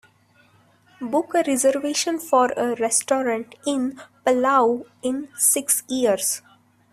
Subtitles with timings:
[0.99, 6.41] Book a reservation for a restaurant in Palau in six years